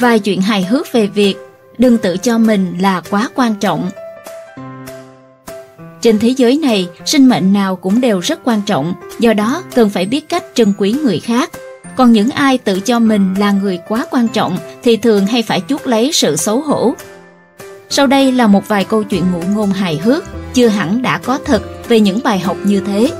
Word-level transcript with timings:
Vài 0.00 0.18
chuyện 0.18 0.42
hài 0.42 0.64
hước 0.64 0.92
về 0.92 1.06
việc 1.06 1.36
đừng 1.78 1.98
tự 1.98 2.16
cho 2.16 2.38
mình 2.38 2.74
là 2.80 3.02
quá 3.10 3.28
quan 3.34 3.54
trọng. 3.54 3.90
Trên 6.00 6.18
thế 6.18 6.28
giới 6.28 6.58
này, 6.58 6.88
sinh 7.04 7.28
mệnh 7.28 7.52
nào 7.52 7.76
cũng 7.76 8.00
đều 8.00 8.20
rất 8.20 8.40
quan 8.44 8.62
trọng, 8.66 8.94
do 9.18 9.32
đó 9.32 9.62
cần 9.74 9.90
phải 9.90 10.06
biết 10.06 10.28
cách 10.28 10.44
trân 10.54 10.72
quý 10.78 10.92
người 10.92 11.20
khác. 11.20 11.50
Còn 11.96 12.12
những 12.12 12.30
ai 12.30 12.58
tự 12.58 12.80
cho 12.80 12.98
mình 12.98 13.34
là 13.38 13.52
người 13.52 13.78
quá 13.88 14.06
quan 14.10 14.28
trọng 14.28 14.58
thì 14.82 14.96
thường 14.96 15.26
hay 15.26 15.42
phải 15.42 15.62
chuốc 15.68 15.86
lấy 15.86 16.12
sự 16.12 16.36
xấu 16.36 16.60
hổ. 16.60 16.94
Sau 17.90 18.06
đây 18.06 18.32
là 18.32 18.46
một 18.46 18.68
vài 18.68 18.84
câu 18.84 19.02
chuyện 19.02 19.24
ngụ 19.32 19.42
ngôn 19.54 19.70
hài 19.70 19.96
hước, 19.96 20.24
chưa 20.54 20.68
hẳn 20.68 21.02
đã 21.02 21.18
có 21.18 21.38
thật 21.44 21.62
về 21.88 22.00
những 22.00 22.20
bài 22.24 22.38
học 22.38 22.56
như 22.64 22.80
thế. 22.86 23.10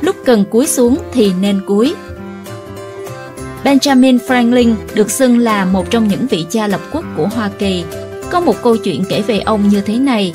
Lúc 0.00 0.16
cần 0.24 0.44
cúi 0.50 0.66
xuống 0.66 0.98
thì 1.12 1.32
nên 1.40 1.60
cúi. 1.66 1.94
Benjamin 3.66 4.18
Franklin 4.26 4.74
được 4.94 5.10
xưng 5.10 5.38
là 5.38 5.64
một 5.64 5.90
trong 5.90 6.08
những 6.08 6.26
vị 6.26 6.46
cha 6.50 6.66
lập 6.66 6.80
quốc 6.92 7.04
của 7.16 7.26
Hoa 7.26 7.50
Kỳ. 7.58 7.84
Có 8.30 8.40
một 8.40 8.62
câu 8.62 8.76
chuyện 8.76 9.04
kể 9.08 9.22
về 9.22 9.40
ông 9.40 9.68
như 9.68 9.80
thế 9.80 9.98
này. 9.98 10.34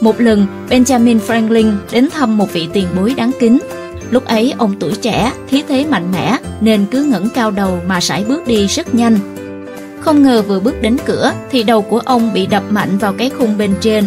Một 0.00 0.20
lần, 0.20 0.46
Benjamin 0.70 1.18
Franklin 1.26 1.76
đến 1.92 2.08
thăm 2.10 2.38
một 2.38 2.52
vị 2.52 2.68
tiền 2.72 2.86
bối 2.96 3.14
đáng 3.16 3.30
kính. 3.40 3.58
Lúc 4.10 4.24
ấy 4.24 4.54
ông 4.58 4.74
tuổi 4.80 4.92
trẻ, 5.02 5.32
khí 5.48 5.62
thế 5.68 5.84
mạnh 5.84 6.12
mẽ 6.12 6.36
nên 6.60 6.86
cứ 6.90 7.04
ngẩng 7.04 7.28
cao 7.34 7.50
đầu 7.50 7.78
mà 7.86 8.00
sải 8.00 8.24
bước 8.24 8.46
đi 8.46 8.66
rất 8.66 8.94
nhanh. 8.94 9.18
Không 10.00 10.22
ngờ 10.22 10.42
vừa 10.42 10.60
bước 10.60 10.82
đến 10.82 10.96
cửa 11.06 11.32
thì 11.50 11.62
đầu 11.62 11.82
của 11.82 11.98
ông 11.98 12.32
bị 12.34 12.46
đập 12.46 12.62
mạnh 12.70 12.98
vào 12.98 13.12
cái 13.12 13.30
khung 13.30 13.58
bên 13.58 13.74
trên. 13.80 14.04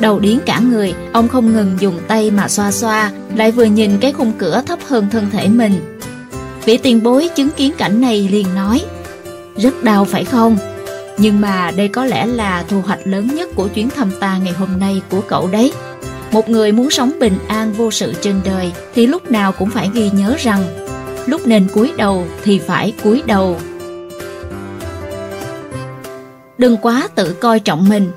Đầu 0.00 0.18
điến 0.18 0.38
cả 0.46 0.58
người, 0.58 0.94
ông 1.12 1.28
không 1.28 1.52
ngừng 1.52 1.76
dùng 1.80 1.98
tay 2.08 2.30
mà 2.30 2.48
xoa 2.48 2.72
xoa, 2.72 3.10
lại 3.36 3.50
vừa 3.50 3.64
nhìn 3.64 3.98
cái 4.00 4.12
khung 4.12 4.32
cửa 4.38 4.62
thấp 4.66 4.78
hơn 4.86 5.06
thân 5.10 5.30
thể 5.30 5.48
mình. 5.48 5.72
Vị 6.64 6.76
tiền 6.76 7.02
bối 7.02 7.28
chứng 7.34 7.50
kiến 7.50 7.72
cảnh 7.78 8.00
này 8.00 8.28
liền 8.32 8.54
nói, 8.54 8.84
rất 9.56 9.82
đau 9.82 10.04
phải 10.04 10.24
không? 10.24 10.56
Nhưng 11.18 11.40
mà 11.40 11.70
đây 11.76 11.88
có 11.88 12.04
lẽ 12.04 12.26
là 12.26 12.64
thu 12.68 12.80
hoạch 12.80 13.06
lớn 13.06 13.34
nhất 13.34 13.48
của 13.54 13.68
chuyến 13.68 13.90
thăm 13.90 14.10
ta 14.20 14.38
ngày 14.38 14.52
hôm 14.52 14.80
nay 14.80 15.02
của 15.10 15.20
cậu 15.20 15.48
đấy. 15.52 15.72
Một 16.32 16.48
người 16.48 16.72
muốn 16.72 16.90
sống 16.90 17.12
bình 17.20 17.38
an 17.48 17.72
vô 17.72 17.90
sự 17.90 18.14
trên 18.20 18.40
đời 18.44 18.72
thì 18.94 19.06
lúc 19.06 19.30
nào 19.30 19.52
cũng 19.52 19.70
phải 19.70 19.90
ghi 19.94 20.10
nhớ 20.10 20.36
rằng 20.38 20.62
lúc 21.26 21.46
nên 21.46 21.68
cúi 21.74 21.92
đầu 21.96 22.26
thì 22.44 22.58
phải 22.58 22.92
cúi 23.04 23.22
đầu. 23.26 23.56
Đừng 26.58 26.76
quá 26.76 27.08
tự 27.14 27.32
coi 27.32 27.60
trọng 27.60 27.88
mình. 27.88 28.10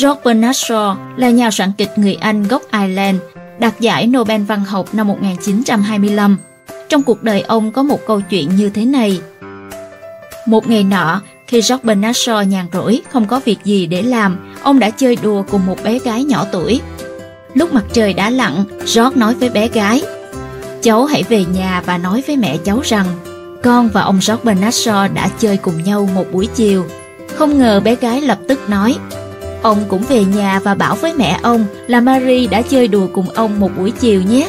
George 0.00 0.20
Bernard 0.24 0.58
Shaw 0.58 0.96
là 1.16 1.30
nhà 1.30 1.50
soạn 1.50 1.72
kịch 1.78 1.90
người 1.96 2.14
Anh 2.14 2.48
gốc 2.48 2.62
Ireland, 2.72 3.18
đạt 3.58 3.80
giải 3.80 4.06
Nobel 4.06 4.42
văn 4.42 4.64
học 4.64 4.94
năm 4.94 5.08
1925. 5.08 6.36
Trong 6.88 7.02
cuộc 7.02 7.22
đời 7.22 7.40
ông 7.40 7.72
có 7.72 7.82
một 7.82 8.06
câu 8.06 8.20
chuyện 8.20 8.56
như 8.56 8.70
thế 8.70 8.84
này. 8.84 9.20
Một 10.46 10.68
ngày 10.68 10.84
nọ, 10.84 11.20
khi 11.46 11.56
George 11.56 11.82
Bernard 11.82 12.18
Shaw 12.18 12.44
nhàn 12.44 12.66
rỗi, 12.72 13.02
không 13.12 13.26
có 13.26 13.40
việc 13.44 13.58
gì 13.64 13.86
để 13.86 14.02
làm, 14.02 14.54
ông 14.62 14.78
đã 14.78 14.90
chơi 14.90 15.16
đùa 15.22 15.44
cùng 15.50 15.66
một 15.66 15.76
bé 15.84 15.98
gái 15.98 16.24
nhỏ 16.24 16.46
tuổi. 16.52 16.80
Lúc 17.54 17.74
mặt 17.74 17.84
trời 17.92 18.12
đã 18.12 18.30
lặn, 18.30 18.64
George 18.70 19.16
nói 19.16 19.34
với 19.34 19.50
bé 19.50 19.68
gái, 19.68 20.02
Cháu 20.86 21.04
hãy 21.04 21.22
về 21.22 21.44
nhà 21.44 21.82
và 21.86 21.98
nói 21.98 22.22
với 22.26 22.36
mẹ 22.36 22.56
cháu 22.64 22.80
rằng 22.84 23.06
con 23.62 23.88
và 23.88 24.02
ông 24.02 24.18
George 24.28 24.44
Bernard 24.44 24.88
Shaw 24.88 25.14
đã 25.14 25.28
chơi 25.38 25.56
cùng 25.56 25.82
nhau 25.82 26.08
một 26.14 26.24
buổi 26.32 26.48
chiều. 26.54 26.84
Không 27.34 27.58
ngờ 27.58 27.80
bé 27.80 27.94
gái 27.94 28.20
lập 28.20 28.38
tức 28.48 28.68
nói, 28.68 28.96
ông 29.62 29.78
cũng 29.88 30.02
về 30.08 30.24
nhà 30.24 30.60
và 30.64 30.74
bảo 30.74 30.96
với 30.96 31.12
mẹ 31.14 31.38
ông 31.42 31.64
là 31.86 32.00
Marie 32.00 32.46
đã 32.46 32.62
chơi 32.62 32.88
đùa 32.88 33.06
cùng 33.12 33.30
ông 33.30 33.60
một 33.60 33.70
buổi 33.78 33.90
chiều 33.90 34.22
nhé. 34.22 34.48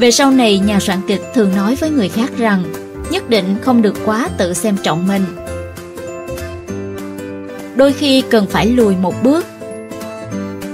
Về 0.00 0.10
sau 0.10 0.30
này, 0.30 0.58
nhà 0.58 0.80
soạn 0.80 0.98
kịch 1.06 1.22
thường 1.34 1.56
nói 1.56 1.76
với 1.80 1.90
người 1.90 2.08
khác 2.08 2.30
rằng 2.36 2.64
nhất 3.10 3.30
định 3.30 3.56
không 3.62 3.82
được 3.82 3.96
quá 4.04 4.28
tự 4.38 4.54
xem 4.54 4.76
trọng 4.82 5.08
mình. 5.08 5.24
Đôi 7.76 7.92
khi 7.92 8.22
cần 8.30 8.46
phải 8.46 8.66
lùi 8.66 8.96
một 8.96 9.22
bước. 9.22 9.46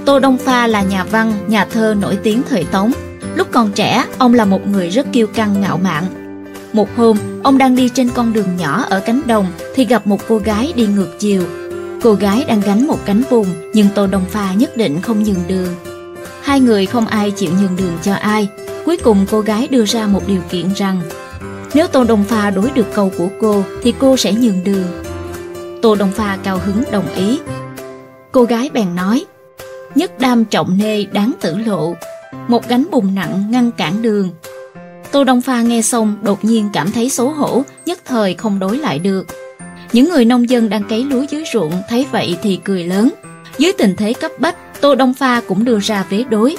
Tô 0.05 0.19
Đông 0.19 0.37
Pha 0.37 0.67
là 0.67 0.81
nhà 0.81 1.03
văn, 1.03 1.33
nhà 1.47 1.65
thơ 1.65 1.95
nổi 2.01 2.17
tiếng 2.23 2.41
thời 2.49 2.63
Tống. 2.63 2.91
Lúc 3.35 3.47
còn 3.51 3.71
trẻ, 3.71 4.05
ông 4.17 4.33
là 4.33 4.45
một 4.45 4.67
người 4.67 4.89
rất 4.89 5.07
kiêu 5.13 5.27
căng 5.27 5.61
ngạo 5.61 5.77
mạn. 5.77 6.03
Một 6.73 6.89
hôm, 6.95 7.17
ông 7.43 7.57
đang 7.57 7.75
đi 7.75 7.89
trên 7.89 8.09
con 8.09 8.33
đường 8.33 8.57
nhỏ 8.57 8.85
ở 8.89 8.99
cánh 8.99 9.21
đồng 9.25 9.45
thì 9.75 9.85
gặp 9.85 10.07
một 10.07 10.19
cô 10.27 10.37
gái 10.37 10.73
đi 10.75 10.87
ngược 10.87 11.19
chiều. 11.19 11.43
Cô 12.03 12.13
gái 12.13 12.45
đang 12.47 12.61
gánh 12.61 12.87
một 12.87 12.99
cánh 13.05 13.23
vùng 13.29 13.47
nhưng 13.73 13.87
Tô 13.95 14.07
Đông 14.07 14.25
Pha 14.25 14.53
nhất 14.53 14.77
định 14.77 15.01
không 15.01 15.23
nhường 15.23 15.47
đường. 15.47 15.75
Hai 16.41 16.59
người 16.59 16.85
không 16.85 17.07
ai 17.07 17.31
chịu 17.31 17.51
nhường 17.61 17.75
đường 17.75 17.97
cho 18.03 18.13
ai. 18.13 18.49
Cuối 18.87 18.97
cùng 18.97 19.25
cô 19.31 19.41
gái 19.41 19.67
đưa 19.67 19.85
ra 19.85 20.07
một 20.07 20.27
điều 20.27 20.41
kiện 20.49 20.73
rằng 20.75 21.01
nếu 21.73 21.87
Tô 21.87 22.03
Đồng 22.03 22.23
Pha 22.23 22.49
đối 22.49 22.71
được 22.71 22.93
câu 22.93 23.11
của 23.17 23.27
cô 23.41 23.63
thì 23.83 23.93
cô 23.99 24.17
sẽ 24.17 24.33
nhường 24.33 24.63
đường. 24.63 24.85
Tô 25.81 25.95
Đồng 25.95 26.11
Pha 26.11 26.37
cao 26.43 26.59
hứng 26.65 26.83
đồng 26.91 27.15
ý. 27.15 27.39
Cô 28.31 28.43
gái 28.43 28.69
bèn 28.73 28.95
nói, 28.95 29.25
nhất 29.95 30.19
đam 30.19 30.45
trọng 30.45 30.77
nê 30.77 31.03
đáng 31.03 31.31
tử 31.41 31.57
lộ, 31.57 31.95
một 32.47 32.67
gánh 32.67 32.85
bùn 32.91 33.15
nặng 33.15 33.51
ngăn 33.51 33.71
cản 33.71 34.01
đường. 34.01 34.29
Tô 35.11 35.23
Đông 35.23 35.41
Pha 35.41 35.61
nghe 35.61 35.81
xong 35.81 36.17
đột 36.21 36.45
nhiên 36.45 36.69
cảm 36.73 36.91
thấy 36.91 37.09
xấu 37.09 37.29
hổ, 37.29 37.63
nhất 37.85 37.99
thời 38.05 38.33
không 38.33 38.59
đối 38.59 38.77
lại 38.77 38.99
được. 38.99 39.27
Những 39.91 40.09
người 40.09 40.25
nông 40.25 40.49
dân 40.49 40.69
đang 40.69 40.83
cấy 40.83 41.03
lúa 41.03 41.25
dưới 41.29 41.43
ruộng 41.53 41.71
thấy 41.89 42.05
vậy 42.11 42.37
thì 42.41 42.59
cười 42.63 42.83
lớn. 42.83 43.09
Dưới 43.57 43.73
tình 43.77 43.95
thế 43.95 44.13
cấp 44.13 44.31
bách, 44.39 44.81
Tô 44.81 44.95
Đông 44.95 45.13
Pha 45.13 45.41
cũng 45.47 45.65
đưa 45.65 45.79
ra 45.79 46.05
vế 46.09 46.23
đối. 46.29 46.57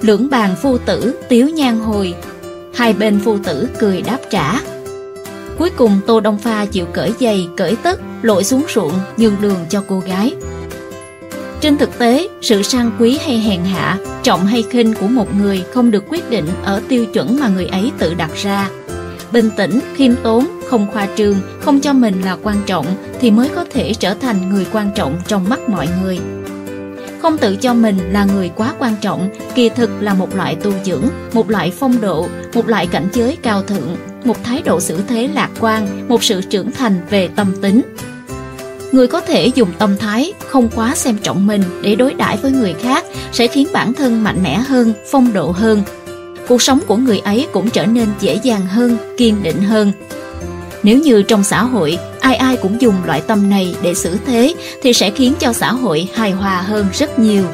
Lưỡng 0.00 0.30
bàn 0.30 0.54
phu 0.62 0.78
tử, 0.78 1.14
tiếu 1.28 1.48
nhan 1.48 1.80
hồi, 1.80 2.14
Hai 2.74 2.92
bên 2.92 3.20
phu 3.24 3.38
tử 3.38 3.68
cười 3.78 4.02
đáp 4.02 4.18
trả. 4.30 4.60
Cuối 5.58 5.70
cùng 5.70 6.00
Tô 6.06 6.20
Đông 6.20 6.38
Pha 6.38 6.64
chịu 6.64 6.86
cởi 6.86 7.12
giày, 7.20 7.48
cởi 7.56 7.76
tất, 7.76 8.00
lội 8.22 8.44
xuống 8.44 8.64
ruộng, 8.74 8.92
nhường 9.16 9.36
đường 9.40 9.58
cho 9.68 9.84
cô 9.88 10.00
gái. 10.00 10.34
Trên 11.60 11.76
thực 11.76 11.98
tế, 11.98 12.28
sự 12.42 12.62
sang 12.62 12.90
quý 12.98 13.18
hay 13.24 13.38
hèn 13.38 13.60
hạ, 13.60 13.98
trọng 14.22 14.46
hay 14.46 14.62
khinh 14.62 14.94
của 14.94 15.06
một 15.06 15.36
người 15.36 15.64
không 15.74 15.90
được 15.90 16.04
quyết 16.08 16.30
định 16.30 16.46
ở 16.64 16.82
tiêu 16.88 17.06
chuẩn 17.06 17.40
mà 17.40 17.48
người 17.48 17.66
ấy 17.66 17.92
tự 17.98 18.14
đặt 18.14 18.30
ra. 18.36 18.70
Bình 19.32 19.50
tĩnh, 19.56 19.80
khiêm 19.94 20.12
tốn, 20.22 20.46
không 20.68 20.86
khoa 20.92 21.08
trương, 21.16 21.36
không 21.60 21.80
cho 21.80 21.92
mình 21.92 22.22
là 22.24 22.36
quan 22.42 22.56
trọng 22.66 22.86
thì 23.20 23.30
mới 23.30 23.48
có 23.48 23.64
thể 23.70 23.94
trở 23.94 24.14
thành 24.14 24.50
người 24.50 24.66
quan 24.72 24.90
trọng 24.94 25.14
trong 25.26 25.48
mắt 25.48 25.68
mọi 25.68 25.88
người 26.02 26.18
không 27.22 27.38
tự 27.38 27.56
cho 27.56 27.74
mình 27.74 27.98
là 28.12 28.24
người 28.24 28.50
quá 28.56 28.74
quan 28.78 28.94
trọng, 29.00 29.28
kỳ 29.54 29.68
thực 29.68 29.90
là 30.02 30.14
một 30.14 30.36
loại 30.36 30.54
tu 30.54 30.72
dưỡng, 30.84 31.04
một 31.32 31.50
loại 31.50 31.72
phong 31.78 32.00
độ, 32.00 32.28
một 32.54 32.68
loại 32.68 32.86
cảnh 32.86 33.08
giới 33.12 33.36
cao 33.42 33.62
thượng, 33.62 33.96
một 34.24 34.44
thái 34.44 34.62
độ 34.62 34.80
xử 34.80 35.00
thế 35.08 35.28
lạc 35.34 35.50
quan, 35.60 36.08
một 36.08 36.24
sự 36.24 36.40
trưởng 36.42 36.72
thành 36.72 37.00
về 37.10 37.28
tâm 37.36 37.54
tính. 37.62 37.82
Người 38.92 39.06
có 39.06 39.20
thể 39.20 39.46
dùng 39.46 39.68
tâm 39.78 39.96
thái, 39.96 40.32
không 40.48 40.68
quá 40.74 40.94
xem 40.94 41.18
trọng 41.22 41.46
mình 41.46 41.62
để 41.82 41.94
đối 41.94 42.14
đãi 42.14 42.36
với 42.36 42.50
người 42.52 42.74
khác 42.74 43.04
sẽ 43.32 43.46
khiến 43.46 43.68
bản 43.72 43.94
thân 43.94 44.24
mạnh 44.24 44.42
mẽ 44.42 44.54
hơn, 44.54 44.92
phong 45.10 45.32
độ 45.32 45.50
hơn. 45.50 45.82
Cuộc 46.48 46.62
sống 46.62 46.80
của 46.86 46.96
người 46.96 47.18
ấy 47.18 47.46
cũng 47.52 47.70
trở 47.70 47.86
nên 47.86 48.08
dễ 48.20 48.40
dàng 48.42 48.66
hơn, 48.66 48.96
kiên 49.16 49.42
định 49.42 49.62
hơn. 49.62 49.92
Nếu 50.82 50.98
như 50.98 51.22
trong 51.22 51.44
xã 51.44 51.62
hội 51.62 51.98
ai 52.20 52.36
ai 52.36 52.56
cũng 52.56 52.80
dùng 52.80 52.94
loại 53.04 53.20
tâm 53.20 53.50
này 53.50 53.74
để 53.82 53.94
xử 53.94 54.18
thế 54.26 54.54
thì 54.82 54.92
sẽ 54.92 55.10
khiến 55.10 55.34
cho 55.38 55.52
xã 55.52 55.72
hội 55.72 56.08
hài 56.14 56.30
hòa 56.30 56.62
hơn 56.62 56.86
rất 56.92 57.18
nhiều. 57.18 57.44